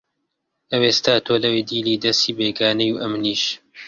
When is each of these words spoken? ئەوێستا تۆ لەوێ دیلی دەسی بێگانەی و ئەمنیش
ئەوێستا 0.71 1.13
تۆ 1.25 1.33
لەوێ 1.43 1.61
دیلی 1.69 2.01
دەسی 2.03 2.35
بێگانەی 2.37 2.91
و 2.93 2.99
ئەمنیش 3.03 3.43